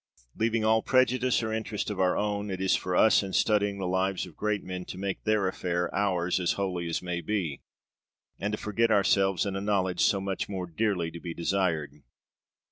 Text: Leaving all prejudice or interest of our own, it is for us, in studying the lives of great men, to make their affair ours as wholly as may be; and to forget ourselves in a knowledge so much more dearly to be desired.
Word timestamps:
Leaving 0.35 0.65
all 0.65 0.81
prejudice 0.81 1.43
or 1.43 1.53
interest 1.53 1.91
of 1.91 1.99
our 1.99 2.17
own, 2.17 2.49
it 2.49 2.59
is 2.59 2.75
for 2.75 2.95
us, 2.95 3.21
in 3.21 3.33
studying 3.33 3.77
the 3.77 3.85
lives 3.85 4.25
of 4.25 4.35
great 4.35 4.63
men, 4.63 4.83
to 4.83 4.97
make 4.97 5.21
their 5.25 5.47
affair 5.47 5.93
ours 5.93 6.39
as 6.39 6.53
wholly 6.53 6.87
as 6.89 7.03
may 7.03 7.21
be; 7.21 7.61
and 8.39 8.51
to 8.51 8.57
forget 8.57 8.89
ourselves 8.89 9.45
in 9.45 9.55
a 9.55 9.61
knowledge 9.61 10.01
so 10.01 10.19
much 10.19 10.49
more 10.49 10.65
dearly 10.65 11.11
to 11.11 11.19
be 11.19 11.35
desired. 11.35 12.01